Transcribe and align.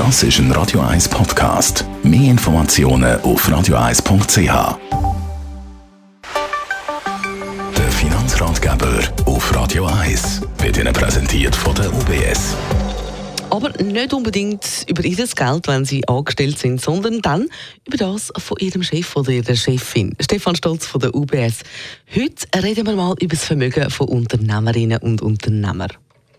Das 0.00 0.22
ist 0.22 0.38
ein 0.38 0.50
Radio 0.52 0.80
1 0.80 1.10
Podcast. 1.10 1.84
Mehr 2.02 2.30
Informationen 2.30 3.20
auf 3.20 3.46
radio1.ch. 3.46 4.78
Der 7.76 7.90
Finanzratgeber 7.90 8.98
auf 9.26 9.54
Radio 9.54 9.84
1 9.84 10.40
wird 10.56 10.78
Ihnen 10.78 10.94
präsentiert 10.94 11.54
von 11.54 11.74
der 11.74 11.92
UBS. 11.92 12.56
Aber 13.50 13.68
nicht 13.82 14.14
unbedingt 14.14 14.86
über 14.88 15.04
ihr 15.04 15.16
Geld, 15.16 15.68
wenn 15.68 15.84
sie 15.84 16.08
angestellt 16.08 16.58
sind, 16.58 16.80
sondern 16.80 17.20
dann 17.20 17.48
über 17.86 17.98
das 17.98 18.32
von 18.38 18.56
ihrem 18.58 18.82
Chef 18.82 19.14
oder 19.16 19.32
ihrer 19.32 19.54
Chefin. 19.54 20.16
Stefan 20.18 20.56
Stolz 20.56 20.86
von 20.86 21.02
der 21.02 21.14
UBS. 21.14 21.58
Heute 22.16 22.46
reden 22.62 22.86
wir 22.86 22.94
mal 22.94 23.16
über 23.20 23.36
das 23.36 23.44
Vermögen 23.44 23.90
von 23.90 24.08
Unternehmerinnen 24.08 24.96
und 25.02 25.20
Unternehmern. 25.20 25.90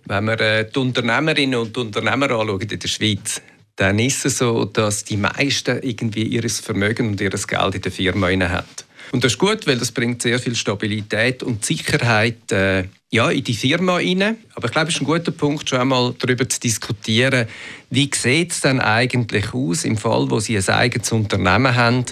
Wenn 0.05 0.25
wir 0.25 0.39
äh, 0.39 0.67
die 0.69 0.79
Unternehmerinnen 0.79 1.59
und 1.59 1.77
Unternehmer 1.77 2.31
anschauen 2.31 2.59
in 2.61 2.79
der 2.79 2.87
Schweiz, 2.87 3.39
dann 3.81 3.97
ist 3.97 4.23
es 4.27 4.37
so, 4.37 4.65
dass 4.65 5.05
die 5.05 5.17
meisten 5.17 5.81
irgendwie 5.81 6.21
ihr 6.21 6.47
Vermögen 6.47 7.07
und 7.07 7.19
ihr 7.19 7.31
Geld 7.31 7.75
in 7.75 7.81
der 7.81 7.91
Firma 7.91 8.27
haben. 8.27 8.65
Und 9.11 9.23
das 9.23 9.33
ist 9.33 9.39
gut, 9.39 9.65
weil 9.65 9.77
das 9.77 9.91
bringt 9.91 10.21
sehr 10.21 10.37
viel 10.37 10.55
Stabilität 10.55 11.41
und 11.41 11.65
Sicherheit 11.65 12.51
äh, 12.51 12.83
ja, 13.09 13.31
in 13.31 13.43
die 13.43 13.55
Firma 13.55 13.95
rein. 13.95 14.37
Aber 14.53 14.67
ich 14.67 14.71
glaube, 14.71 14.89
es 14.89 14.95
ist 14.95 15.01
ein 15.01 15.05
guter 15.05 15.31
Punkt, 15.31 15.67
schon 15.67 15.79
einmal 15.79 16.13
darüber 16.19 16.47
zu 16.47 16.59
diskutieren, 16.59 17.47
wie 17.89 18.09
sieht 18.13 18.51
es 18.51 18.61
denn 18.61 18.79
eigentlich 18.79 19.51
aus 19.51 19.83
im 19.83 19.97
Fall, 19.97 20.29
wo 20.29 20.39
Sie 20.39 20.55
ein 20.55 20.69
eigenes 20.69 21.11
Unternehmen 21.11 21.75
haben, 21.75 22.05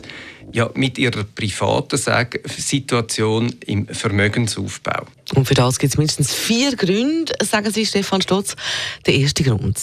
ja, 0.51 0.71
mit 0.73 0.97
Ihrer 0.97 1.23
privaten 1.23 1.99
Situation 2.47 3.53
im 3.67 3.88
Vermögensaufbau. 3.88 5.05
Und 5.35 5.47
für 5.47 5.53
das 5.53 5.77
gibt 5.77 5.93
es 5.93 5.97
mindestens 5.99 6.33
vier 6.33 6.75
Gründe, 6.75 7.31
sagen 7.45 7.71
Sie, 7.71 7.85
Stefan 7.85 8.23
Stotz. 8.23 8.55
Der 9.05 9.13
erste 9.13 9.43
Grund. 9.43 9.77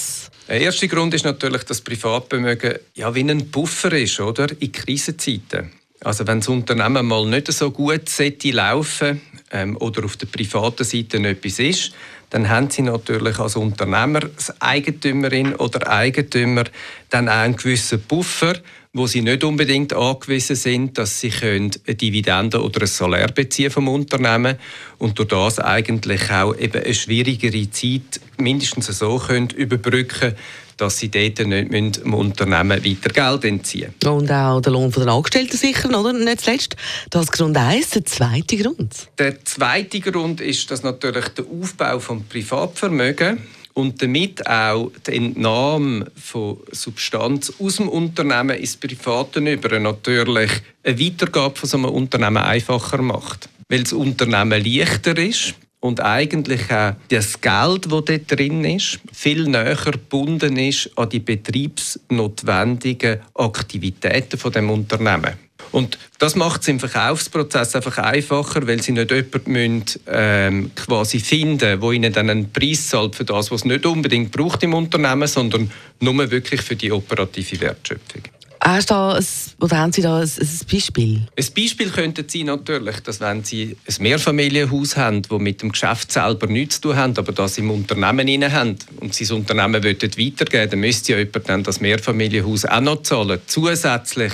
Der 0.49 0.61
erste 0.61 0.87
Grund 0.87 1.13
ist 1.13 1.25
natürlich, 1.25 1.65
dass 1.65 1.81
Privatvermögen 1.81 2.77
ja 2.95 3.13
wie 3.15 3.29
ein 3.29 3.51
Puffer 3.51 3.93
ist, 3.93 4.21
oder? 4.21 4.47
In 4.61 4.71
Krisenzeiten. 4.71 5.73
Also 6.01 6.27
wenn 6.27 6.39
das 6.39 6.49
Unternehmen 6.49 7.07
mal 7.07 7.27
nicht 7.27 7.51
so 7.53 7.73
gut 7.73 8.09
sollte 8.09 8.53
laufen 8.53 9.21
ähm, 9.51 9.77
oder 9.79 10.05
auf 10.05 10.17
der 10.17 10.27
privaten 10.27 10.85
Seite 10.85 11.19
etwas 11.19 11.59
ist, 11.59 11.93
dann 12.31 12.49
haben 12.49 12.71
Sie 12.71 12.83
natürlich 12.83 13.39
als 13.39 13.57
Unternehmer, 13.57 14.21
als 14.37 14.61
Eigentümerin 14.61 15.55
oder 15.55 15.89
Eigentümer 15.89 16.65
dann 17.11 17.29
auch 17.29 17.35
einen 17.35 17.57
gewissen 17.57 18.03
Puffer, 18.03 18.55
wo 18.93 19.07
Sie 19.07 19.21
nicht 19.21 19.45
unbedingt 19.45 19.93
angewiesen 19.93 20.57
sind, 20.57 20.99
dass 20.99 21.21
Sie 21.21 21.33
eine 21.43 21.71
Dividende 21.71 22.63
oder 22.63 22.81
ein 22.81 22.87
Salär 22.87 23.29
beziehen 23.29 23.71
vom 23.71 23.89
Unternehmen 23.89 24.57
und 24.99 25.19
durch 25.19 25.29
das 25.29 25.59
eigentlich 25.59 26.31
auch 26.31 26.57
eben 26.57 26.83
eine 26.83 26.95
schwierigere 26.95 27.71
Zeit 27.71 28.21
mindestens 28.39 28.87
so 28.87 29.19
können 29.19 29.51
überbrücken 29.51 30.35
dass 30.77 30.99
sie 30.99 31.09
dort 31.09 31.47
nicht 31.47 31.71
müssen, 31.71 31.93
dem 31.93 32.15
Unternehmen 32.15 32.85
weiter 32.85 33.11
Geld 33.11 33.45
entziehen 33.45 33.95
müssen. 34.03 34.15
Und 34.15 34.31
auch 34.31 34.61
der 34.61 34.73
Lohn 34.73 34.91
der 34.91 35.09
Angestellten 35.09 35.57
sicher, 35.57 35.89
oder? 35.99 36.13
Nicht 36.13 36.43
zuletzt. 36.43 36.77
Das 37.11 37.25
ist 37.25 37.33
Grund 37.33 37.57
1. 37.57 37.91
Der 37.91 38.05
zweite 38.05 38.57
Grund? 38.57 38.93
Der 39.19 39.45
zweite 39.45 40.01
Grund 40.01 40.41
ist, 40.41 40.71
dass 40.71 40.83
natürlich 40.83 41.29
der 41.29 41.47
Aufbau 41.47 41.99
von 42.17 42.25
Privatvermögen 42.29 43.39
und 43.75 44.01
damit 44.01 44.47
auch 44.47 44.91
die 45.07 45.17
Entnahme 45.17 46.07
von 46.17 46.59
Substanz 46.73 47.53
aus 47.59 47.77
dem 47.77 47.89
Unternehmen 47.89 48.57
ins 48.57 48.77
Private 48.77 49.41
über 49.41 49.79
natürlich 49.79 50.51
eine 50.83 50.99
Weitergabe 50.99 51.57
von 51.57 51.69
so 51.69 51.77
einem 51.77 51.91
Unternehmen 51.91 52.39
einfacher 52.39 53.03
macht. 53.03 53.51
Weil 53.69 53.83
das 53.83 53.93
Unternehmen 53.93 54.65
leichter 54.65 55.19
ist, 55.19 55.55
und 55.81 56.01
eigentlich 56.01 56.73
auch 56.73 56.95
das 57.09 57.41
Geld, 57.41 57.85
das 57.85 57.91
dort 57.91 58.31
drin 58.31 58.65
ist, 58.65 58.99
viel 59.13 59.45
näher 59.45 59.77
gebunden 59.77 60.57
ist 60.57 60.91
an 60.97 61.11
die 61.11 61.21
betriebsnotwendigen 61.21 63.21
Aktivitäten 63.35 64.39
von 64.39 64.53
dem 64.53 64.71
Unternehmen. 64.71 65.46
Und 65.73 65.99
das 66.19 66.37
macht 66.37 66.63
es 66.63 66.69
im 66.69 66.81
Verkaufsprozess 66.81 67.77
einfach 67.77 67.99
einfacher, 67.99 68.67
weil 68.67 68.83
sie 68.83 68.93
nicht 68.93 69.11
jemanden 69.11 69.53
müssen, 69.53 69.85
ähm, 70.07 70.71
quasi 70.75 71.21
finden 71.21 71.81
wo 71.81 71.93
ihnen 71.93 72.13
dann 72.13 72.31
einen 72.31 72.53
Preis 72.53 72.89
zahlt 72.89 73.17
für 73.17 73.25
das, 73.25 73.51
was 73.51 73.61
es 73.61 73.65
nicht 73.65 73.85
unbedingt 73.87 74.33
braucht 74.33 74.63
im 74.63 74.75
Unternehmen, 74.75 75.29
sondern 75.29 75.71
nur 76.01 76.31
wirklich 76.31 76.63
für 76.63 76.77
die 76.77 76.93
operative 76.93 77.61
Wertschöpfung. 77.61 78.23
Hast 78.61 78.91
da 78.91 79.13
ein, 79.15 79.25
oder 79.61 79.77
haben 79.79 79.93
Sie 79.93 80.03
da 80.03 80.17
ein, 80.17 80.23
ein 80.23 80.61
Beispiel? 80.71 81.27
Ein 81.37 81.47
Beispiel 81.57 81.91
könnte 81.91 82.25
sein 82.27 82.47
natürlich, 82.47 82.99
dass 83.01 83.21
wenn 83.21 83.45
Sie 83.45 83.77
ein 83.87 83.95
Mehrfamilienhaus 84.01 84.97
haben, 84.97 85.23
das 85.23 85.39
mit 85.39 85.63
dem 85.63 85.71
Geschäft 85.71 86.11
selber 86.11 86.49
nichts 86.49 86.77
zu 86.77 86.89
tun 86.89 86.97
hat, 86.97 87.19
aber 87.19 87.31
das 87.31 87.59
im 87.59 87.71
Unternehmen 87.71 88.27
inne 88.27 88.51
haben 88.51 88.77
und 89.01 89.15
Sie 89.15 89.25
das 89.25 89.31
Unternehmen 89.31 89.85
weitergeben 89.85 90.71
dann 90.71 90.81
müsste 90.81 91.13
ja 91.13 91.19
jemand 91.19 91.49
dann 91.49 91.63
das 91.63 91.81
Mehrfamilienhaus 91.81 92.65
auch 92.65 92.81
noch 92.81 93.03
zahlen, 93.03 93.41
zusätzlich 93.47 94.33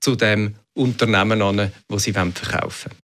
zu 0.00 0.16
dem 0.16 0.54
Unternehmen 0.74 1.42
an, 1.42 1.72
das 1.88 2.02
Sie 2.02 2.12
verkaufen 2.12 2.90
wollen. 2.90 3.04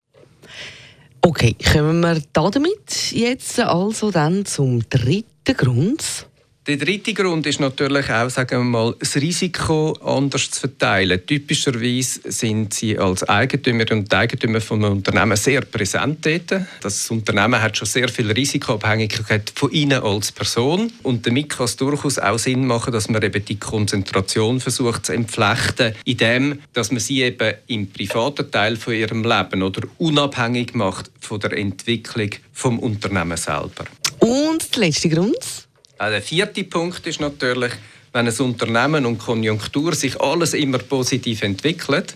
Okay, 1.21 1.55
kommen 1.73 1.99
wir 1.99 2.21
damit 2.33 3.11
jetzt 3.11 3.59
also 3.59 4.09
dann 4.09 4.45
zum 4.45 4.87
dritten 4.89 5.55
Grund. 5.55 6.28
Der 6.69 6.77
dritte 6.77 7.15
Grund 7.15 7.47
ist 7.47 7.59
natürlich 7.59 8.11
auch, 8.11 8.29
sagen 8.29 8.59
wir 8.59 8.63
mal, 8.63 8.95
das 8.99 9.15
Risiko 9.15 9.93
anders 10.05 10.51
zu 10.51 10.59
verteilen. 10.59 11.19
Typischerweise 11.25 12.19
sind 12.25 12.75
Sie 12.75 12.95
als 12.95 13.27
Eigentümer 13.27 13.85
und 13.89 14.13
Eigentümer 14.13 14.61
von 14.61 14.85
einem 14.85 14.97
Unternehmen 14.97 15.35
sehr 15.35 15.61
präsent 15.61 16.23
dort. 16.23 16.67
Das 16.83 17.09
Unternehmen 17.09 17.59
hat 17.59 17.75
schon 17.75 17.87
sehr 17.87 18.07
viel 18.07 18.31
Risikoabhängigkeit 18.31 19.51
von 19.55 19.71
Ihnen 19.71 20.03
als 20.03 20.31
Person 20.31 20.91
und 21.01 21.25
damit 21.25 21.49
kann 21.49 21.65
es 21.65 21.75
durchaus 21.75 22.19
auch 22.19 22.37
Sinn 22.37 22.67
machen, 22.67 22.93
dass 22.93 23.09
man 23.09 23.23
eben 23.23 23.43
die 23.43 23.57
Konzentration 23.57 24.59
versucht 24.59 25.07
zu 25.07 25.13
entflechten, 25.13 25.95
indem 26.05 26.59
dass 26.73 26.91
man 26.91 26.99
sie 26.99 27.23
eben 27.23 27.55
im 27.65 27.89
privaten 27.89 28.51
Teil 28.51 28.75
von 28.75 28.93
ihrem 28.93 29.23
Leben 29.23 29.63
oder 29.63 29.87
unabhängig 29.97 30.75
macht 30.75 31.09
von 31.19 31.39
der 31.39 31.53
Entwicklung 31.53 32.29
vom 32.53 32.77
Unternehmen 32.77 33.37
selber. 33.37 33.85
Und 34.19 34.75
der 34.75 34.85
letzte 34.85 35.09
Grund? 35.09 35.68
Äh, 35.99 36.09
der 36.09 36.21
vierte 36.21 36.63
Punkt 36.63 37.05
ist 37.05 37.19
natürlich, 37.19 37.73
wenn 38.13 38.27
ein 38.27 38.33
Unternehmen 38.39 39.05
und 39.05 39.19
Konjunktur 39.19 39.93
sich 39.93 40.19
alles 40.19 40.53
immer 40.53 40.79
positiv 40.79 41.43
entwickelt, 41.43 42.15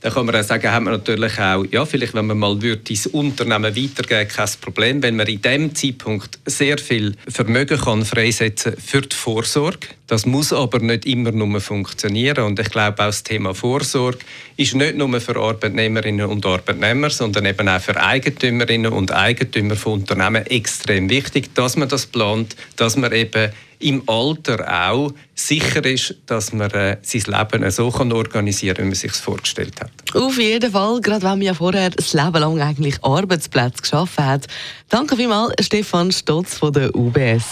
dann 0.00 0.12
kann 0.12 0.26
man 0.26 0.36
auch 0.36 0.42
sagen, 0.42 0.70
hat 0.70 0.82
man 0.82 0.92
natürlich 0.92 1.38
auch, 1.38 1.64
ja, 1.70 1.86
vielleicht, 1.86 2.14
wenn 2.14 2.26
man 2.26 2.38
mal 2.38 2.60
würde, 2.60 2.82
das 2.90 3.06
Unternehmen 3.06 3.74
weitergeben, 3.74 4.28
kein 4.28 4.48
Problem, 4.60 5.02
wenn 5.02 5.16
man 5.16 5.26
in 5.26 5.40
dem 5.40 5.74
Zeitpunkt 5.74 6.38
sehr 6.44 6.76
viel 6.78 7.14
Vermögen 7.26 7.78
kann 7.78 8.04
freisetzen 8.04 8.74
für 8.76 9.00
die 9.00 9.16
Vorsorge. 9.16 9.88
Das 10.06 10.26
muss 10.26 10.52
aber 10.52 10.80
nicht 10.80 11.06
immer 11.06 11.32
nur 11.32 11.58
funktionieren 11.60 12.44
und 12.44 12.58
ich 12.58 12.68
glaube 12.68 13.02
auch 13.02 13.06
das 13.06 13.22
Thema 13.22 13.54
Vorsorge 13.54 14.18
ist 14.58 14.74
nicht 14.74 14.96
nur 14.96 15.18
für 15.20 15.36
Arbeitnehmerinnen 15.36 16.26
und 16.26 16.44
Arbeitnehmer, 16.44 17.08
sondern 17.08 17.46
eben 17.46 17.66
auch 17.66 17.80
für 17.80 17.96
Eigentümerinnen 17.96 18.92
und 18.92 19.10
Eigentümer 19.10 19.76
von 19.76 20.00
Unternehmen 20.00 20.46
extrem 20.46 21.08
wichtig, 21.08 21.54
dass 21.54 21.76
man 21.76 21.88
das 21.88 22.04
plant, 22.04 22.56
dass 22.76 22.96
man 22.96 23.12
eben 23.12 23.50
im 23.78 24.02
Alter 24.06 24.88
auch 24.88 25.12
sicher 25.34 25.84
ist, 25.84 26.14
dass 26.26 26.52
man 26.52 26.70
äh, 26.70 26.98
sein 27.02 27.22
Leben 27.26 27.70
so 27.70 27.90
kann 27.90 28.12
organisieren 28.12 28.76
kann, 28.76 28.84
wie 28.84 28.88
man 28.88 28.94
sich 28.94 29.12
vorgestellt 29.12 29.80
hat. 29.80 29.90
Auf 30.14 30.38
jeden 30.38 30.70
Fall, 30.70 31.00
gerade 31.00 31.22
wenn 31.22 31.30
man 31.30 31.42
ja 31.42 31.54
vorher 31.54 31.90
das 31.90 32.12
Leben 32.12 32.38
lang 32.38 32.60
eigentlich 32.60 33.02
Arbeitsplätze 33.02 33.82
geschaffen 33.82 34.24
hat. 34.24 34.46
Danke 34.88 35.16
vielmals, 35.16 35.54
Stefan 35.64 36.12
Stotz 36.12 36.58
von 36.58 36.72
der 36.72 36.94
UBS. 36.94 37.44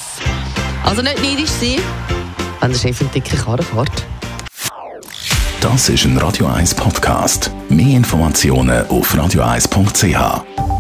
Also 0.85 1.03
nicht 1.03 1.23
neidisch 1.23 1.51
sein, 1.51 1.81
wenn 2.61 2.73
der 2.73 2.79
Chef 2.79 3.01
in 3.01 3.11
dicke 3.11 3.37
Karre 3.37 3.63
fährt. 3.63 4.05
Das 5.61 5.89
ist 5.89 6.05
ein 6.05 6.19
Radio 6.19 6.47
1 6.47 6.75
Podcast. 6.75 7.53
Mehr 7.69 7.97
Informationen 7.97 8.85
auf 8.89 9.15
radio1.ch. 9.15 10.72